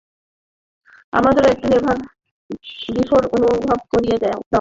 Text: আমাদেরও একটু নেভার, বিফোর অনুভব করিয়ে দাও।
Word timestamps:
আমাদেরও 1.13 1.51
একটু 1.51 1.65
নেভার, 1.67 1.97
বিফোর 2.95 3.21
অনুভব 3.35 3.79
করিয়ে 3.91 4.17
দাও। 4.17 4.41